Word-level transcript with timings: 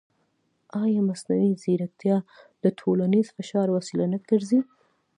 ایا 0.83 1.01
مصنوعي 1.09 1.51
ځیرکتیا 1.61 2.17
د 2.63 2.65
ټولنیز 2.79 3.27
فشار 3.37 3.67
وسیله 3.77 4.05
نه 4.13 4.19
ګرځي؟ 4.29 4.59